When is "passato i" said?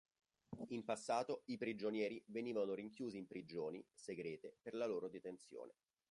0.83-1.57